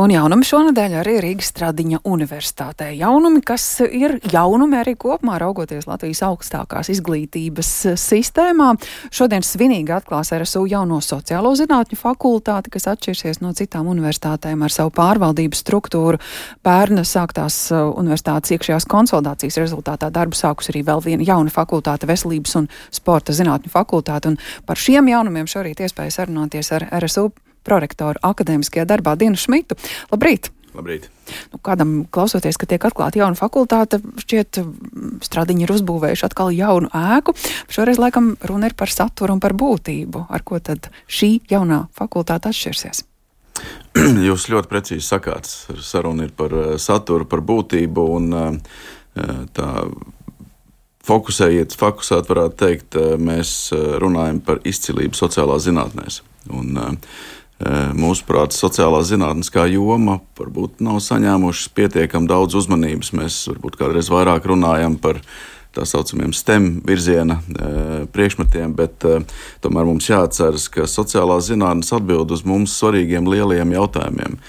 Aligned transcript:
Un 0.00 0.12
jaunumi 0.12 0.46
šonadēļ 0.46 0.94
arī 1.00 1.14
Rīgas 1.24 1.50
Stradiņa 1.50 2.02
universitātē. 2.08 2.90
Jaunumi, 2.98 3.40
kas 3.46 3.64
ir 3.86 4.18
jaunumi 4.32 4.78
arī 4.80 4.94
kopumā 5.00 5.38
raugoties 5.40 5.88
Latvijas 5.88 6.22
augstākās 6.26 6.90
izglītības 6.92 7.70
sistēmā. 8.00 8.70
Šodien 9.14 9.44
svinīgi 9.46 9.94
atklās 9.96 10.32
RSU 10.36 10.66
jauno 10.70 11.00
sociālo 11.04 11.52
zinātņu 11.58 11.98
fakultāti, 11.98 12.72
kas 12.76 12.88
atšķirsies 12.92 13.42
no 13.44 13.54
citām 13.56 13.90
universitātēm 13.90 14.64
ar 14.66 14.74
savu 14.74 14.94
pārvaldības 14.96 15.64
struktūru. 15.64 16.22
Pērna 16.66 17.04
sāktās 17.08 17.58
uh, 17.74 17.88
universitātes 17.90 18.54
iekšējās 18.56 18.88
konsolidācijas 18.90 19.60
rezultātā 19.64 20.12
darbu 20.14 20.38
sākus 20.38 20.72
arī 20.72 20.84
vēl 20.86 21.04
viena 21.04 21.26
jauna 21.26 21.52
fakultāte 21.54 22.08
veselības 22.10 22.58
un 22.60 22.72
sporta 22.94 23.36
zinātņu 23.36 23.72
fakultāte. 23.72 24.34
Un 24.34 24.66
par 24.68 24.80
šiem 24.80 25.10
jaunumiem 25.10 25.50
šorīt 25.50 25.82
iespēja 25.86 26.20
sarunāties 26.20 26.74
ar 26.76 26.90
RSU 27.00 27.30
prorektoru 27.66 28.22
akadēmiskajā 28.26 28.86
darbā 28.88 29.16
Dienu 29.20 29.40
Šmitu. 29.40 29.78
Labrīt! 30.12 30.52
Labrīt. 30.70 31.08
Nu, 31.50 31.58
kādam 31.66 32.04
klausoties, 32.14 32.54
ka 32.60 32.68
tiek 32.70 32.84
atklāta 32.86 33.18
jauna 33.18 33.38
fakultāte, 33.38 33.98
šķiet, 34.22 34.60
stradiņi 35.26 35.66
ir 35.66 35.72
uzbūvējuši 35.74 36.26
atkal 36.28 36.52
jaunu 36.54 36.90
ēku. 36.94 37.34
Šoreiz, 37.72 37.98
laikam, 37.98 38.36
runa 38.46 38.70
ir 38.70 38.76
par 38.78 38.92
saturu 38.92 39.34
un 39.34 39.42
par 39.42 39.56
būtību. 39.58 40.28
Ar 40.30 40.46
ko 40.46 40.62
tad 40.62 40.92
šī 41.10 41.40
jaunā 41.50 41.88
fakultāte 41.98 42.52
atšķirsies? 42.52 43.02
Jūs 44.28 44.46
ļoti 44.52 44.70
precīzi 44.70 45.04
sakāt, 45.06 45.50
saruna 45.82 46.28
ir 46.28 46.34
par 46.36 46.54
eh, 46.54 46.72
saturu, 46.80 47.26
par 47.28 47.42
būtību 47.46 48.06
un 48.16 48.30
eh, 48.38 48.78
tā 49.56 49.68
fokusējiet, 51.10 51.74
fokusēt, 51.80 52.30
varētu 52.30 52.58
teikt, 52.60 52.98
eh, 53.00 53.16
mēs 53.18 53.72
runājam 54.02 54.42
par 54.46 54.62
izcilību 54.68 55.18
sociālās 55.18 55.66
zinātnēs. 55.66 56.22
Un, 56.56 56.72
Mūsuprāt, 57.60 58.54
sociālā 58.56 59.02
zinātnē, 59.04 59.44
kā 59.52 59.66
joma, 59.68 60.22
varbūt 60.38 60.78
nav 60.80 61.02
saņēmušas 61.04 61.68
pietiekami 61.76 62.30
daudz 62.30 62.56
uzmanības. 62.56 63.12
Mēs 63.18 63.40
varbūt 63.50 63.76
kādreiz 63.76 64.08
vairāk 64.08 64.48
runājam 64.48 64.96
par 64.96 65.20
tā 65.76 65.84
saucamiem 65.84 66.32
STEM 66.32 66.80
virziena 66.88 67.36
priekšmetiem, 68.16 68.72
bet 68.78 69.04
tomēr 69.60 69.86
mums 69.90 70.08
jāatceras, 70.08 70.70
ka 70.72 70.88
sociālā 70.88 71.36
zinātnē 71.44 71.84
atbild 72.00 72.32
uz 72.32 72.46
mums 72.48 72.78
svarīgiem 72.80 73.28
lieliem 73.28 73.76
jautājumiem. 73.76 74.40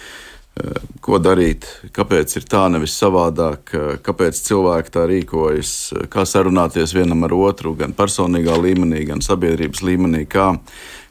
Ko 1.03 1.19
darīt, 1.19 1.67
kāpēc 1.95 2.33
ir 2.39 2.47
tā, 2.47 2.65
nevis 2.71 2.95
savādāk, 2.99 3.71
kāpēc 4.07 4.39
cilvēki 4.47 4.91
tā 4.95 5.05
rīkojas, 5.09 5.75
kā 6.11 6.25
sarunāties 6.27 6.95
vienam 6.95 7.23
ar 7.27 7.35
otru, 7.37 7.75
gan 7.79 7.95
personīgā 7.97 8.57
līmenī, 8.59 9.05
gan 9.07 9.23
sabiedrības 9.23 9.83
līmenī, 9.87 10.25
kā 10.29 10.51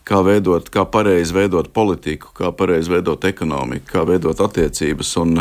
kā 0.09 0.21
veidot, 0.27 0.69
kā 0.73 0.85
pareizi 0.91 1.37
veidot 1.37 1.71
politiku, 1.73 2.33
kā 2.37 2.53
pareizi 2.57 2.93
veidot 2.93 3.25
ekonomiku, 3.29 3.87
kā 3.93 4.05
veidot 4.09 4.41
attiecības. 4.47 5.15
Un, 5.23 5.41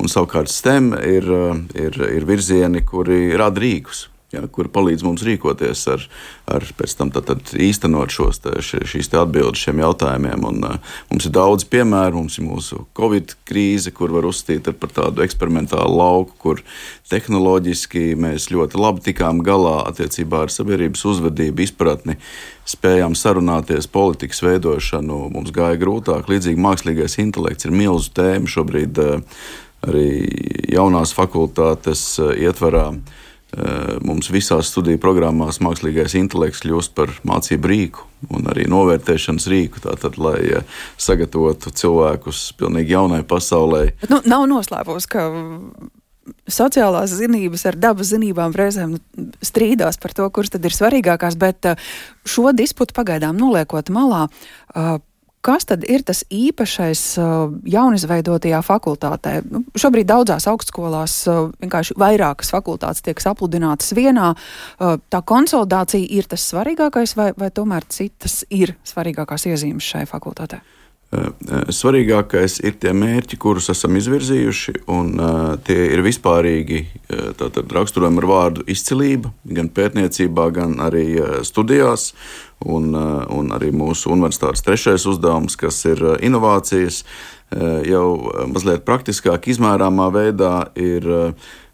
un 0.00 0.12
savukārt 0.12 0.52
STEM 0.52 0.94
ir, 1.00 1.28
ir, 1.74 2.00
ir 2.20 2.28
virzieni, 2.28 2.84
kuri 2.86 3.30
rada 3.38 3.62
rīkus 3.62 4.08
ja, 4.34 4.42
kuri 4.52 4.70
palīdz 4.72 5.04
mums 5.04 5.24
rīkoties 5.26 5.82
ar, 5.90 6.04
ar 6.50 6.64
pēc 6.78 6.94
tam 6.98 7.10
tad, 7.14 7.26
tad 7.30 7.52
īstenot 7.58 8.12
šos, 8.14 8.40
tā, 8.44 8.56
šīs 8.62 9.10
atbildes 9.18 9.62
šiem 9.64 9.82
jautājumiem. 9.82 10.46
Un, 10.46 10.60
uh, 10.66 10.96
mums 11.10 11.26
ir 11.26 11.34
daudz 11.34 11.66
piemēru, 11.70 12.22
mums 12.22 12.38
ir 12.38 12.46
mūsu 12.46 12.84
Covid 12.98 13.34
krīze, 13.48 13.92
kur 13.94 14.14
var 14.14 14.28
uzstīt 14.30 14.70
par 14.80 14.94
tādu 14.94 15.24
eksperimentālu 15.26 15.98
lauku, 15.98 16.36
kur 16.40 16.62
tehnoloģiski 17.10 18.14
mēs 18.20 18.50
ļoti 18.54 18.78
labi 18.80 19.06
tikām 19.10 19.42
galā 19.46 19.80
attiecībā 19.90 20.44
ar 20.44 20.54
sabiedrības 20.54 21.02
uzvedību, 21.10 21.66
izpratni, 21.66 22.18
spējām 22.70 23.16
sarunāties, 23.18 23.90
politikas 23.90 24.44
veidošanu. 24.46 25.24
Mums 25.34 25.50
gāja 25.54 25.80
grūtāk, 25.80 26.30
līdzīgi 26.30 26.62
mākslīgais 26.62 27.18
intelekts 27.22 27.66
ir 27.66 27.74
milzu 27.74 28.14
tēma 28.14 28.50
šobrīd 28.50 29.02
uh, 29.02 29.42
arī 29.90 30.06
jaunās 30.70 31.16
fakultātes 31.16 32.04
uh, 32.22 32.30
ietvarā. 32.36 32.92
Eh, 32.94 33.18
mums 34.06 34.30
visās 34.30 34.70
studiju 34.70 35.00
programmās 35.02 35.58
mākslīgais 35.64 36.14
intelekts 36.20 36.62
kļūst 36.62 36.94
par 36.94 37.12
mācību 37.26 37.70
rīku 37.70 38.06
un 38.28 38.50
arī 38.50 38.66
novērtēšanas 38.70 39.48
rīku, 39.50 39.80
tātad, 39.84 40.18
lai 40.20 40.38
eh, 40.44 40.82
sagatavotu 41.00 41.72
cilvēkus 41.72 42.50
pilnīgi 42.60 42.94
jaunai 42.96 43.22
pasaulē. 43.28 43.86
Bet, 44.02 44.12
nu, 44.12 44.20
nav 44.28 44.46
noslēpums, 44.50 45.08
ka 45.10 45.26
sociālās 46.50 47.14
zinības 47.16 47.64
ar 47.66 47.78
dabas 47.80 48.12
zinībām 48.12 48.54
reizēm 48.54 48.98
strīdās 49.44 49.98
par 50.02 50.14
to, 50.14 50.28
kuras 50.34 50.52
tad 50.52 50.66
ir 50.68 50.76
svarīgākās, 50.76 51.38
bet 51.40 51.72
eh, 51.72 51.86
šo 52.28 52.52
disputu 52.56 52.96
pagaidām 52.96 53.38
noliekot 53.40 53.92
malā, 53.94 54.26
Kas 55.40 55.64
tad 55.64 55.86
ir 55.88 56.02
tas 56.04 56.20
īpašais 56.28 57.02
uh, 57.16 57.52
jaunizveidotajā 57.64 58.58
fakultātē? 58.60 59.38
Nu, 59.48 59.62
šobrīd 59.72 60.10
daudzās 60.10 60.44
augstskolās 60.50 61.14
uh, 61.32 61.46
vienkārši 61.62 61.96
vairākas 62.00 62.52
fakultātes 62.52 63.00
tiek 63.06 63.22
sapludinātas 63.24 63.94
vienā. 63.96 64.34
Uh, 64.34 64.98
tā 65.08 65.22
konsolidācija 65.24 66.04
ir 66.18 66.28
tas 66.28 66.44
svarīgākais, 66.52 67.16
vai, 67.16 67.30
vai 67.40 67.48
tomēr 67.56 67.88
citas 67.88 68.42
ir 68.52 68.74
svarīgākās 68.84 69.48
iezīmes 69.48 69.88
šai 69.94 70.04
fakultātei? 70.10 70.60
Svarīgākais 71.10 72.60
ir 72.62 72.76
tie 72.78 72.92
mērķi, 72.94 73.34
kurus 73.42 73.66
esam 73.72 73.96
izvirzījuši, 73.98 74.76
un 74.94 75.08
tie 75.66 75.78
ir 75.90 76.04
vispārīgi 76.06 76.84
raksturojami 77.10 78.22
ar 78.22 78.26
vārdu 78.30 78.66
izcilība, 78.70 79.32
gan 79.58 79.72
pētniecībā, 79.74 80.44
gan 80.54 80.76
arī 80.86 81.08
studijās. 81.42 82.12
Un, 82.60 82.90
uh, 82.92 83.24
un 83.32 83.54
arī 83.56 83.70
mūsu 83.72 84.10
universitātes 84.12 84.60
trešais 84.66 85.06
uzdevums, 85.08 85.56
kas 85.56 85.78
ir 85.88 86.02
uh, 86.04 86.18
inovācijas, 86.20 87.02
uh, 87.06 87.80
jau 87.88 88.04
mazliet 88.52 88.84
praktiskāk 88.84 89.48
izmērāmā 89.48 90.10
veidā 90.12 90.54
ir 90.76 91.08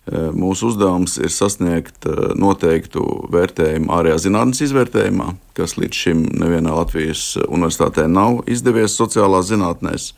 Eh, 0.06 0.28
mūsu 0.30 0.68
uzdevums 0.70 1.16
ir 1.18 1.32
sasniegt 1.34 2.06
eh, 2.06 2.28
noteiktu 2.38 3.02
vērtējumu 3.34 3.90
ārējā 3.90 4.20
zinātnes 4.28 4.62
izvērtējumā, 4.68 5.32
kas 5.58 5.74
līdz 5.80 6.02
šim 6.04 6.20
nevienā 6.30 6.76
Latvijas 6.76 7.32
universitātē 7.42 8.04
nav 8.06 8.44
izdevies 8.46 8.94
sociālās 8.94 9.50
zinātnēs. 9.50 10.12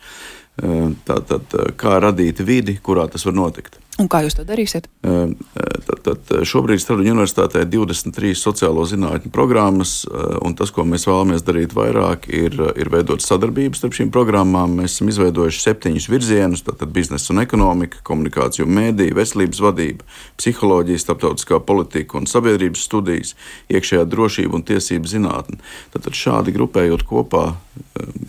Eh, 0.61 0.91
tātad, 1.09 1.57
kā 1.81 1.97
radīt 2.05 2.43
vidi, 2.45 2.77
kurā 2.77 3.07
tas 3.09 3.25
var 3.25 3.33
notikt. 3.39 3.81
Un 3.99 4.07
kā 4.07 4.21
jūs 4.23 4.37
to 4.37 4.45
darīsiet? 4.47 4.87
Tad, 5.03 5.99
tad 6.05 6.29
šobrīd 6.47 6.79
Stradiņa 6.79 7.11
universitātē 7.15 7.65
ir 7.65 7.71
23 7.73 8.31
sociālo 8.39 8.85
zinātņu 8.87 9.31
programmas, 9.35 10.05
un 10.45 10.55
tas, 10.55 10.71
ko 10.71 10.85
mēs 10.87 11.03
vēlamies 11.09 11.43
darīt 11.43 11.75
vairāk, 11.75 12.29
ir, 12.31 12.55
ir 12.79 12.91
veidot 12.93 13.23
sadarbības 13.23 13.81
starp 13.81 13.97
šīm 13.97 14.11
programmām. 14.15 14.77
Mēs 14.79 14.95
esam 14.95 15.11
izveidojuši 15.11 15.63
septiņus 15.65 16.07
virzienus- 16.13 16.63
biznesa 16.99 17.33
un 17.33 17.43
ekonomika, 17.43 17.99
komunikācija 18.07 18.65
un 18.65 18.75
mēdīja, 18.77 19.17
veselības 19.19 19.59
vadība, 19.59 20.07
psiholoģija, 20.39 21.03
starptautiskā 21.03 21.59
politika 21.59 22.17
un 22.17 22.25
sabiedrības 22.25 22.85
studijas, 22.87 23.35
iekšējā 23.69 24.05
drošība 24.05 24.53
un 24.53 24.63
tiesību 24.63 25.11
zinātne. 25.11 25.59
Tātad 25.91 26.15
šādi 26.15 26.55
grupējot 26.55 27.03
kopā 27.03 27.55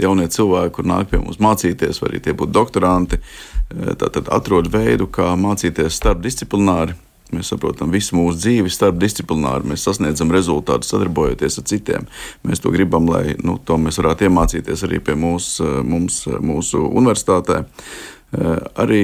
jaunie 0.00 0.26
cilvēki, 0.26 0.72
kur 0.72 0.84
nāk 0.84 1.10
pie 1.10 1.18
mums 1.18 1.38
mācīties, 1.38 2.02
vai 2.02 2.10
arī 2.10 2.20
tie 2.22 2.34
būtu 2.34 2.52
doktoranti, 2.52 3.20
tātad 3.70 4.26
atrod 4.34 4.66
veidu, 4.66 5.06
kā 5.06 5.36
mācīties 5.38 5.59
starpdisciplināri. 5.68 6.96
Mēs 7.30 7.52
saprotam 7.52 7.92
visu 7.94 8.16
mūsu 8.18 8.40
dzīvi 8.40 8.70
starpdisciplināri. 8.74 9.68
Mēs 9.70 9.84
sasniedzam 9.86 10.32
rezultātus 10.34 10.90
sadarbojoties 10.90 11.60
ar 11.60 11.66
citiem. 11.70 12.08
Mēs 12.42 12.62
to 12.62 12.72
gribam, 12.74 13.06
lai 13.06 13.36
nu, 13.38 13.58
to 13.62 13.78
mēs 13.78 14.00
varētu 14.00 14.26
iemācīties 14.26 14.82
arī 14.88 14.98
pie 15.04 15.14
mūs, 15.14 15.60
mums, 15.86 16.24
mūsu 16.26 16.82
universitātē. 16.88 17.62
Arī 18.78 19.02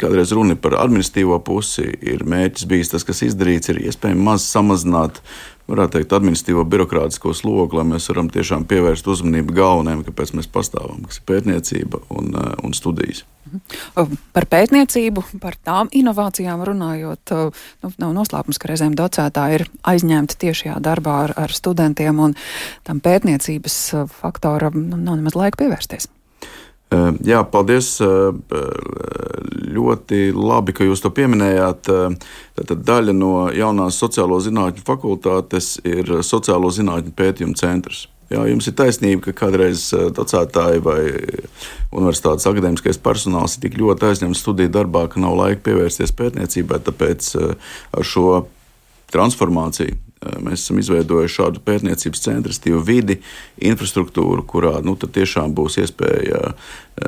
kādreiz 0.00 0.32
runa 0.36 0.56
par 0.60 0.78
administratīvo 0.80 1.38
pusi. 1.44 1.86
Ir 2.00 2.24
mērķis 2.28 2.68
bijis 2.68 2.92
tas, 2.94 3.04
kas 3.08 3.24
izdarīts, 3.28 3.72
ir 3.72 3.82
iespējams 3.84 4.28
maz 4.28 4.48
samazināt 4.48 5.20
varētu 5.72 5.98
teikt, 5.98 6.16
administratīvo 6.16 6.64
birokrātisko 6.68 7.34
slogu, 7.36 7.78
lai 7.78 7.86
mēs 7.94 8.08
varam 8.10 8.28
tiešām 8.32 8.66
pievērst 8.68 9.08
uzmanību 9.08 9.56
galvenajam, 9.56 10.04
kāpēc 10.08 10.34
mēs 10.38 10.50
pastāvam, 10.52 11.04
kas 11.08 11.20
ir 11.20 11.28
pētniecība 11.30 12.02
un, 12.10 12.34
eh, 12.34 12.52
un 12.64 12.76
studijas. 12.76 13.24
Mhm. 13.52 14.16
Par 14.32 14.46
pētniecību, 14.48 15.24
par 15.42 15.58
tām 15.64 15.90
inovācijām 15.92 16.64
runājot, 16.64 17.34
nu, 17.82 17.92
nav 17.98 18.14
noslēpums, 18.16 18.58
ka 18.58 18.72
reizēm 18.72 18.96
docētāji 18.98 19.60
ir 19.60 19.66
aizņemti 19.92 20.38
tiešajā 20.46 20.78
darbā 20.80 21.18
ar, 21.28 21.36
ar 21.36 21.52
studentiem, 21.52 22.18
un 22.18 22.34
tam 22.86 23.00
pētniecības 23.04 23.78
faktoram 24.20 24.80
nu, 24.88 24.96
nav 24.96 25.20
nemaz 25.20 25.38
laika 25.38 25.64
pievērsties. 25.64 26.08
Jā, 27.24 27.40
paldies. 27.48 27.94
Ļoti 29.72 30.18
labi, 30.36 30.74
ka 30.76 30.84
jūs 30.84 31.00
to 31.00 31.12
pieminējāt. 31.14 31.88
Tad 32.68 32.82
daļa 32.84 33.14
no 33.16 33.32
jaunās 33.56 34.00
sociālo 34.00 34.36
zinātņu 34.44 34.84
fakultātes 34.84 35.78
ir 35.88 36.18
sociālo 36.26 36.68
zinātņu 36.72 37.14
pētījumu 37.16 37.56
centrs. 37.56 38.06
Jā, 38.32 38.46
jums 38.48 38.68
ir 38.70 38.76
taisnība, 38.78 39.26
ka 39.26 39.34
kādreiz 39.42 39.90
docētāji 40.16 40.80
vai 40.86 41.00
universitātes 41.92 42.48
akadēmiskais 42.48 43.00
personāls 43.02 43.58
ir 43.58 43.66
tik 43.66 43.76
ļoti 43.80 44.08
aizņemts 44.08 44.40
studiju 44.40 44.72
darbā, 44.72 45.04
ka 45.12 45.20
nav 45.20 45.36
laika 45.36 45.60
pievērsties 45.66 46.14
pētniecībai. 46.16 46.80
Tāpēc 46.86 47.28
ar 47.36 48.08
šo 48.08 48.46
transformāciju 49.12 49.98
mēs 50.42 50.62
esam 50.62 50.78
izveidojuši 50.82 51.38
šādu 51.38 51.62
pētniecības 51.66 52.24
centru, 52.24 52.80
vidi, 52.86 53.18
infrastruktūru, 53.62 54.44
kurā 54.48 54.78
nu, 54.84 54.96
tiešām 54.96 55.54
būs 55.56 55.80
iespēja 55.82 56.52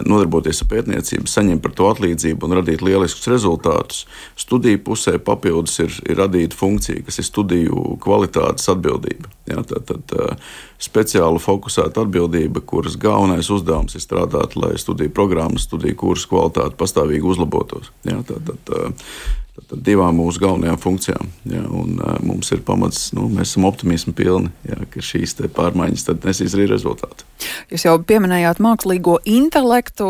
nodarboties 0.08 0.62
ar 0.64 0.70
pētniecību, 0.70 1.28
saņemt 1.28 1.62
par 1.62 1.74
to 1.76 1.88
atlīdzību 1.92 2.46
un 2.46 2.56
radīt 2.58 2.82
lieliskus 2.84 3.28
rezultātus. 3.30 4.04
Studiju 4.40 4.80
pusē 4.86 5.18
papildus 5.22 5.76
ir, 5.84 5.92
ir 6.08 6.18
radīta 6.22 6.56
funkcija, 6.56 7.04
kas 7.04 7.20
ir 7.20 7.28
studiju 7.28 7.98
kvalitātes 8.02 8.70
atbildība. 8.72 9.30
Ja, 9.50 9.60
tad, 9.68 9.90
tad 9.90 10.40
speciāli 10.80 11.42
fokusēta 11.42 12.06
atbildība, 12.06 12.64
kuras 12.64 12.96
galvenais 13.00 13.50
uzdevums 13.52 13.96
ir 13.96 14.04
strādāt, 14.04 14.56
lai 14.56 14.74
studiju 14.80 15.12
programmas, 15.14 15.68
studiju 15.68 16.00
kursu 16.00 16.32
kvalitāte 16.32 16.80
pastāvīgi 16.80 17.34
uzlabotos. 17.34 17.92
Ja, 18.08 18.22
tad, 18.24 18.48
tad, 18.48 18.64
tad 18.64 19.43
divām 19.86 20.18
mūsu 20.18 20.42
galvenajām 20.42 20.78
funkcijām. 20.80 21.30
Ja, 21.50 21.62
un, 21.68 21.98
uh, 21.98 22.16
mums 22.24 22.50
ir 22.54 22.62
pamats, 22.66 23.08
nu, 23.16 23.26
mēs 23.32 23.54
esam 23.54 23.66
optimismi 23.68 24.14
pilni, 24.16 24.52
ja, 24.68 24.78
ka 24.90 25.02
šīs 25.04 25.36
pārmaiņas 25.56 26.08
nesīs 26.24 26.56
arī 26.56 26.68
rezultātu. 26.70 27.26
Jūs 27.72 27.86
jau 27.86 27.96
pieminējāt 28.06 28.62
mākslīgo 28.64 29.18
intelektu. 29.28 30.08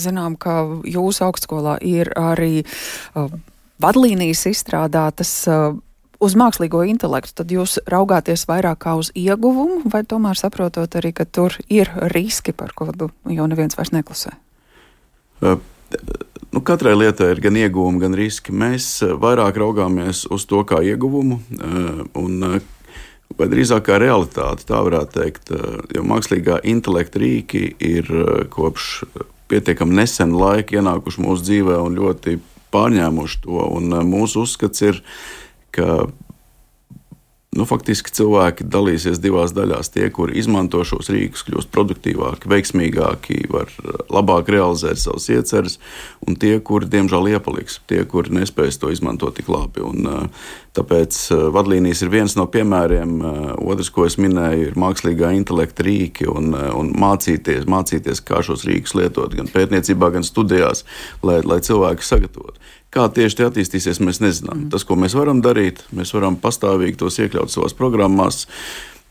Zinām, 0.00 0.38
ka 0.40 0.62
jūsu 0.86 1.26
augstskolā 1.28 1.78
ir 1.84 2.12
arī 2.18 2.64
uh, 2.64 3.28
vadlīnijas 3.82 4.46
izstrādātas. 4.52 5.42
Uh, 5.50 5.82
Uz 6.16 6.32
mākslīgo 6.32 6.78
intelektu 6.88 7.42
tad 7.42 7.50
jūs 7.52 7.74
raugāties 7.92 8.46
vairāk 8.48 8.78
kā 8.86 8.94
uz 8.96 9.10
ieguvumu, 9.12 9.82
vai 9.92 10.00
tomēr 10.00 10.38
saprotot 10.40 10.96
arī, 10.96 11.10
ka 11.12 11.26
tur 11.28 11.52
ir 11.68 11.90
riski, 12.08 12.56
par 12.56 12.72
ko 12.72 12.88
jau 12.88 13.48
neviens 13.52 13.76
vairs 13.76 13.92
neklusē? 13.92 14.32
Uh, 14.32 14.40
Nu, 15.44 15.60
katrai 16.66 16.96
lietai 16.96 17.30
ir 17.34 17.40
gan 17.44 17.56
ieguvumi, 17.58 18.00
gan 18.02 18.16
riski. 18.18 18.54
Mēs 18.54 18.88
eh, 19.06 19.14
vairāk 19.20 19.58
raugāmies 19.60 20.24
uz 20.34 20.46
to 20.50 20.62
kā 20.66 20.80
ieguvumu, 20.82 21.38
eh, 21.54 22.02
un, 22.18 22.34
eh, 22.48 22.66
vai 23.38 23.48
drīzāk 23.52 23.86
kā 23.86 24.00
realitāti, 24.02 24.66
tā 24.66 24.80
varētu 24.86 25.16
teikt. 25.18 25.52
Jo 25.94 26.04
mākslīgā 26.06 26.60
intelekta 26.66 27.20
rīki 27.22 27.64
ir 27.82 28.06
kopš 28.50 29.04
pietiekami 29.50 29.98
nesena 29.98 30.38
laika 30.38 30.78
ienākuši 30.78 31.22
mūsu 31.22 31.44
dzīvē 31.48 31.80
un 31.82 31.98
ļoti 31.98 32.38
pārņēmuši 32.74 33.42
to. 33.42 33.58
Un 33.76 33.90
mūsu 34.08 34.46
uzskats 34.46 34.82
ir, 34.86 35.02
ka 35.74 36.06
Nu, 37.56 37.64
faktiski 37.64 38.12
cilvēki 38.12 38.66
dalīsies 38.68 39.20
divās 39.22 39.54
daļās. 39.56 39.88
Tie, 39.94 40.10
kuri 40.12 40.36
izmanto 40.40 40.82
šos 40.84 41.08
rīkus, 41.12 41.44
kļūst 41.46 41.70
produktīvāki, 41.72 42.50
veiksmīgāki, 42.52 43.38
var 43.52 43.70
eh, 43.72 43.96
labāk 44.12 44.50
realizēt 44.52 45.00
savus 45.00 45.30
ieceres, 45.32 45.78
un 46.26 46.36
tie, 46.36 46.58
kuri 46.60 46.90
diemžēl 46.92 47.30
iepaliks, 47.32 47.80
tie, 47.88 48.02
kuri 48.08 48.34
nespēs 48.36 48.76
to 48.82 48.92
izmantot 48.92 49.38
tik 49.38 49.48
labi. 49.52 49.80
Un, 49.86 50.04
eh, 50.10 50.46
tāpēc 50.76 51.16
eh, 51.32 51.46
vadlīnijas 51.56 52.04
ir 52.04 52.12
viens 52.12 52.36
no 52.36 52.44
piemēriem. 52.52 53.16
Otrs, 53.64 53.88
ko 53.94 54.04
es 54.04 54.18
minēju, 54.20 54.70
ir 54.70 54.80
mākslīgā 54.80 55.32
intelekta 55.38 55.86
rīki 55.86 56.28
un, 56.28 56.52
un 56.52 56.92
mācīties, 57.00 57.64
mācīties, 57.70 58.20
kā 58.26 58.42
šos 58.44 58.66
rīkus 58.68 58.96
lietot 58.98 59.32
gan 59.38 59.48
pētniecībā, 59.52 60.12
gan 60.18 60.26
studijās, 60.26 60.84
lai, 61.24 61.40
lai 61.46 61.62
cilvēki 61.64 62.04
sagatavotu. 62.04 62.60
Kā 62.96 63.06
tieši 63.12 63.36
tie 63.36 63.46
attīstīsies, 63.50 64.00
mēs 64.00 64.22
nezinām. 64.24 64.64
Mm. 64.64 64.68
Tas, 64.72 64.86
ko 64.88 64.96
mēs 64.96 65.16
varam 65.18 65.42
darīt, 65.44 65.82
mēs 65.96 66.14
varam 66.16 66.38
pastāvīgi 66.40 66.96
tos 67.02 67.18
iekļaut 67.20 67.52
savās 67.52 67.76
programmās 67.76 68.46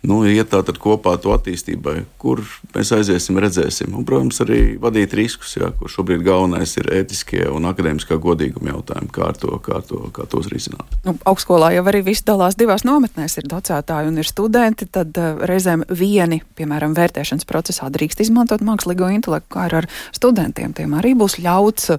nu, 0.07 0.21
iet 0.29 0.51
tātad 0.53 0.77
kopā 0.81 1.15
to 1.21 1.33
attīstībai, 1.35 2.03
kur 2.21 2.41
mēs 2.75 2.91
aiziesim, 2.95 3.39
redzēsim. 3.41 3.93
Un, 3.95 4.05
protams, 4.07 4.39
arī 4.45 4.77
vadīt 4.81 5.15
riskus, 5.17 5.55
jā, 5.57 5.71
kur 5.79 5.91
šobrīd 5.91 6.23
galvenais 6.25 6.75
ir 6.79 6.89
ētiskie 6.99 7.43
un 7.51 7.67
akadēmiskā 7.69 8.17
godīguma 8.21 8.73
jautājumi, 8.73 9.11
kā, 9.15 9.31
to, 9.39 9.57
kā, 9.65 9.81
to, 9.87 10.03
kā 10.15 10.27
tos 10.31 10.49
risināt. 10.51 10.97
Nu, 11.07 11.15
augstskolā 11.27 11.71
jau 11.75 11.85
arī 11.91 12.03
viss 12.05 12.25
dalās 12.27 12.57
divās 12.59 12.85
nometnēs. 12.87 13.39
Ir 13.41 13.49
docētāji 13.51 14.11
un 14.11 14.21
ir 14.21 14.29
studenti. 14.29 14.89
Tad 14.89 15.17
uh, 15.21 15.41
reizēm 15.49 15.85
vieni, 15.89 16.41
piemēram, 16.57 16.95
vērtēšanas 16.97 17.47
procesā 17.49 17.89
drīkst 17.93 18.25
izmantot 18.25 18.63
mākslīgo 18.65 19.09
intelektu, 19.15 19.51
kā 19.57 19.67
ar 19.81 19.89
studentiem. 20.15 20.75
Tiem 20.77 20.95
arī 20.99 21.15
būs 21.17 21.39
ļauts 21.41 21.95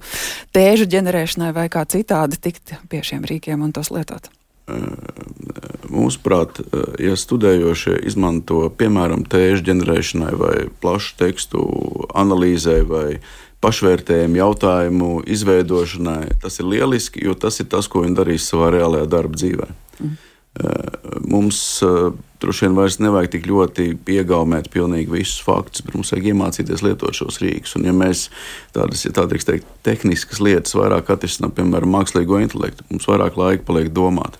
tēžu 0.55 0.89
ģenerēšanai 0.91 1.53
vai 1.55 1.67
kā 1.73 1.85
citādi 1.89 2.39
tikt 2.41 2.77
pie 2.89 3.03
šiem 3.05 3.27
rīkiem 3.27 3.63
un 3.63 3.75
tos 3.75 3.91
lietot. 3.93 4.31
Mūsuprāt, 5.87 6.59
ja 6.99 7.15
studējošie 7.15 8.01
izmanto 8.09 8.65
piemēram 8.75 9.23
tēžu 9.29 9.63
ģenerēšanai 9.69 10.31
vai 10.35 10.55
plašu 10.81 11.15
tekstu 11.21 11.61
analīzē 12.11 12.81
vai 12.89 13.07
pašvērtējumu 13.63 14.37
jautājumu 14.37 15.11
izveidošanai, 15.33 16.35
tas 16.43 16.59
ir 16.59 16.67
lieliski, 16.73 17.23
jo 17.25 17.33
tas 17.39 17.61
ir 17.63 17.69
tas, 17.71 17.87
ko 17.87 18.03
viņi 18.03 18.19
darīs 18.19 18.47
savā 18.51 18.73
reālajā 18.75 19.07
darba 19.09 19.39
dzīvē. 19.39 19.69
Mm. 20.03 20.17
Mums 21.31 21.61
droši 22.41 22.65
vien 22.65 22.75
vairs 22.77 22.97
nevajag 23.01 23.31
tik 23.35 23.47
ļoti 23.49 23.85
iegaumēt 24.13 24.67
pilnīgi 24.73 25.13
visus 25.13 25.39
faktus, 25.45 25.83
bet 25.85 25.95
mums 25.95 26.11
vajag 26.13 26.31
iemācīties 26.33 26.83
lietot 26.85 27.17
šos 27.17 27.39
rīkus. 27.41 27.77
Un, 27.79 27.85
ja 27.87 27.93
mēs 27.95 28.27
tādas, 28.75 29.05
ja 29.05 29.13
tā 29.15 29.25
teikt, 29.31 29.69
tehniskas 29.85 30.41
lietas 30.43 30.75
vairāk 30.77 31.13
atrisinām, 31.13 31.53
piemēram, 31.55 31.95
mākslīgo 31.95 32.41
intelektu, 32.43 32.85
mums 32.91 33.07
vairāk 33.09 33.39
laika 33.39 33.65
paliek 33.69 33.93
domāt 33.93 34.37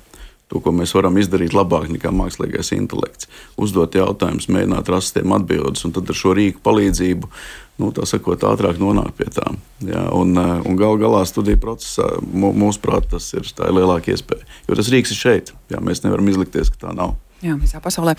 to, 0.47 0.61
ko 0.63 0.73
mēs 0.75 0.95
varam 0.95 1.17
izdarīt 1.19 1.55
labāk 1.55 1.89
nekā 1.91 2.11
mākslīgais 2.15 2.73
intelekts. 2.77 3.29
Uzdot 3.59 3.95
jautājumus, 3.97 4.49
mēģināt 4.51 4.91
rast 4.91 5.15
tiem 5.17 5.35
atbildes, 5.35 5.85
un 5.87 5.95
tad 5.95 6.09
ar 6.09 6.17
šo 6.17 6.33
rīku 6.37 6.63
palīdzību, 6.65 7.29
nu, 7.83 7.91
tā 7.95 8.07
sakot, 8.09 8.47
ātrāk 8.47 8.81
nonākt 8.81 9.17
pie 9.19 9.29
tām. 9.33 9.59
Ja, 9.85 10.07
un 10.15 10.33
eh, 10.39 10.55
un 10.65 10.79
gal 10.79 10.99
galā 11.01 11.23
studiju 11.27 11.61
procesā, 11.61 12.09
mūsuprāt, 12.33 13.11
tas 13.13 13.29
ir 13.37 13.47
tā 13.57 13.69
ir 13.69 13.79
lielāka 13.81 14.13
iespēja. 14.15 14.47
Jo 14.69 14.79
tas 14.79 14.91
rīks 14.93 15.13
ir 15.13 15.21
šeit, 15.21 15.55
ja 15.73 15.83
mēs 15.83 16.05
nevaram 16.05 16.29
izlikties, 16.31 16.73
ka 16.73 16.87
tā 16.87 16.97
nav. 16.97 17.17
Jā, 17.45 17.53
visā 17.53 17.77
pasaulē. 17.77 18.15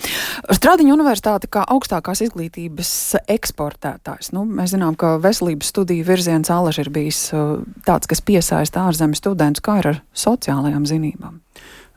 Stradiņa 0.55 0.93
universitāte 0.93 1.49
kā 1.51 1.65
augstākās 1.67 2.21
izglītības 2.23 2.91
eksportētājs. 3.27 4.31
Nu, 4.31 4.45
mēs 4.47 4.71
zinām, 4.71 4.95
ka 4.95 5.17
veselības 5.19 5.73
studiju 5.73 6.05
virziens 6.07 6.51
alaži 6.55 6.85
ir 6.85 6.91
bijis 6.95 7.25
eh, 7.35 7.57
tāds, 7.89 8.07
kas 8.07 8.23
piesaista 8.23 8.85
ārzemju 8.87 9.19
studentus, 9.19 9.65
kā 9.65 9.81
ir 9.81 9.91
ar 9.91 10.01
sociālajām 10.15 10.87
zinībām. 10.87 11.41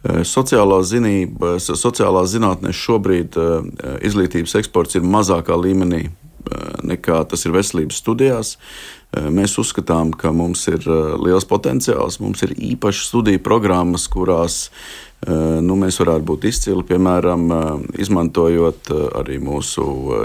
Eh, 0.02 0.24
sociālās 0.26 0.88
zinības, 0.90 1.68
sociālās 1.78 2.32
zinātnēs 2.32 2.74
šobrīd 2.74 3.38
eh, 3.38 3.68
izglītības 4.08 4.56
eksports 4.58 4.98
ir 4.98 5.06
mazākā 5.06 5.54
līmenī 5.54 6.08
eh, 6.08 6.72
nekā 6.90 7.20
tas 7.30 7.46
ir 7.46 7.54
veselības 7.54 8.02
studijās. 8.02 8.56
Mēs 9.12 9.58
uzskatām, 9.60 10.08
ka 10.16 10.30
mums 10.32 10.62
ir 10.72 10.86
liels 11.20 11.44
potenciāls, 11.44 12.16
mums 12.24 12.40
ir 12.46 12.54
īpašas 12.56 13.10
studiju 13.10 13.42
programmas, 13.44 14.06
kurās 14.08 14.70
nu, 15.22 15.76
mēs 15.78 16.00
varētu 16.02 16.26
būt 16.26 16.46
izcili, 16.50 16.82
piemēram, 16.86 17.44
izmantojot 18.02 18.90
arī 19.20 19.38
mūsu 19.42 19.84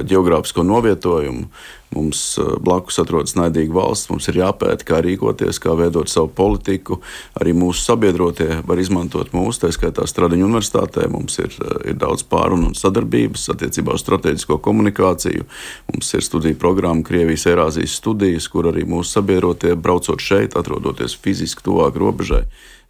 geogrāfisko 0.09 0.65
novietojumu. 0.65 1.49
Mums 1.95 2.21
blakus 2.65 2.97
atrodas 2.99 3.37
naidīga 3.37 3.71
valsts, 3.77 4.09
mums 4.11 4.25
ir 4.27 4.41
jāpēta, 4.41 4.83
kā 4.89 4.97
rīkoties, 5.05 5.59
kā 5.63 5.71
veidot 5.77 6.09
savu 6.11 6.27
politiku. 6.35 6.97
Arī 7.39 7.53
mūsu 7.55 7.85
sabiedrotie 7.85 8.57
var 8.67 8.81
izmantot 8.81 9.31
mūsu, 9.37 9.61
tā 9.61 9.71
skaitā 9.71 10.03
Stradiņu 10.09 10.49
universitātē. 10.49 11.05
Mums 11.13 11.37
ir, 11.39 11.53
ir 11.87 11.95
daudz 12.01 12.25
pārunu 12.27 12.71
un 12.71 12.75
sadarbības 12.75 13.47
attiecībā 13.53 13.95
uz 13.95 14.03
strateģisko 14.03 14.57
komunikāciju. 14.65 15.45
Mums 15.93 16.11
ir 16.17 16.25
studiju 16.25 16.59
programma 16.59 17.05
Krievijas 17.07 17.47
Eirāzijas 17.53 17.95
studijas, 18.01 18.49
kur 18.51 18.67
arī 18.73 18.83
mūsu 18.89 19.21
sabiedrotie 19.21 19.77
braucot 19.79 20.19
šeit, 20.19 20.57
atrodoties 20.59 21.15
fiziski 21.21 21.69
tuvāk 21.69 22.01
robežai 22.01 22.47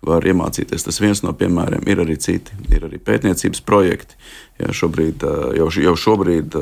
var 0.07 0.25
iemācīties. 0.27 0.85
Tas 0.87 0.99
viens 1.03 1.21
no 1.25 1.33
piemēriem 1.37 1.85
ir 1.89 2.01
arī 2.03 2.17
citi. 2.21 2.55
Ir 2.73 2.87
arī 2.87 2.99
pētniecības 3.03 3.61
projekti. 3.67 4.17
Ja 4.57 4.71
šobrīd, 4.73 5.21
jau, 5.59 5.67
jau 5.83 5.93
šobrīd 6.01 6.55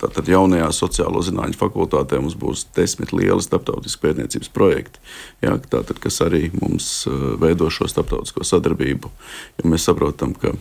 tātad 0.00 0.30
jaunajā 0.32 0.70
sociālo 0.72 1.20
zinātņu 1.24 1.58
fakultātē 1.60 2.20
mums 2.22 2.36
būs 2.40 2.64
desmit 2.76 3.12
lieli 3.12 3.44
starptautiski 3.44 4.06
pētniecības 4.06 4.48
projekti, 4.56 5.02
ja, 5.44 5.58
tātad, 5.60 6.00
kas 6.00 6.22
arī 6.24 6.46
mums 6.56 7.04
veido 7.42 7.68
šo 7.68 7.90
starptautisko 7.92 8.46
sadarbību. 8.48 9.12
Jo 9.60 9.68
mēs 9.68 9.84
saprotam, 9.90 10.32
ka 10.32 10.54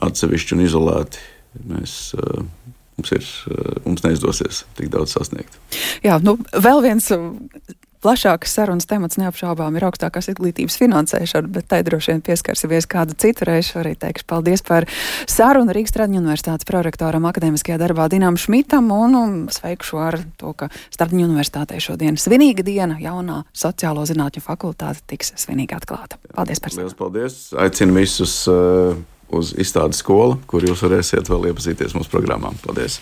atsevišķi 0.00 0.56
un 0.56 0.64
izolēti 0.64 1.20
mēs 1.68 2.14
mums, 2.96 3.12
ir, 3.12 3.28
mums 3.84 4.04
neizdosies 4.06 4.64
tik 4.78 4.88
daudz 4.92 5.16
sasniegt. 5.16 5.60
Jā, 6.04 6.18
nu, 6.24 6.38
vēl 6.52 6.82
viens 6.84 7.12
Plašākas 8.02 8.50
sarunas 8.56 8.88
temats 8.90 9.18
neapšaubām 9.20 9.76
ir 9.78 9.84
augstākās 9.86 10.26
izglītības 10.32 10.74
finansēšana, 10.80 11.50
bet 11.54 11.68
tai 11.70 11.82
droši 11.86 12.10
vien 12.10 12.22
pieskarsimies 12.26 12.88
kādu 12.90 13.14
citu 13.14 13.46
reizi. 13.46 13.76
Arī 13.78 13.94
teikšu 13.98 14.26
paldies 14.26 14.64
par 14.66 14.88
sarunu 15.30 15.70
Rīgas 15.74 15.94
Tradiņu 15.94 16.18
universitātes 16.18 16.66
prorektoram 16.66 17.28
akadēmiskajā 17.30 17.78
darbā 17.78 18.08
Dinam 18.10 18.34
Šmitam 18.40 18.90
un, 18.90 19.14
un 19.14 19.38
sveikšu 19.54 20.02
ar 20.02 20.18
to, 20.40 20.50
ka 20.58 20.72
Stardiņu 20.90 21.28
universitātei 21.30 21.78
šodien 21.82 22.18
svinīga 22.18 22.66
diena 22.66 22.98
jaunā 22.98 23.44
sociālo 23.54 24.02
zinātņu 24.10 24.42
fakultāte 24.42 25.06
tiks 25.14 25.36
svinīgi 25.38 25.78
atklāta. 25.78 26.18
Paldies 26.34 26.62
par 26.62 26.74
sarunu. 26.74 26.98
Paldies! 26.98 27.42
Aicinu 27.54 28.00
visus 28.00 28.40
uh, 28.50 28.98
uz 29.30 29.54
izstādes 29.54 30.02
skolu, 30.02 30.40
kur 30.50 30.66
jūs 30.66 30.82
varēsiet 30.82 31.30
vēl 31.30 31.52
iepazīties 31.52 31.94
mūsu 31.94 32.10
programmām. 32.10 32.58
Paldies! 32.66 32.98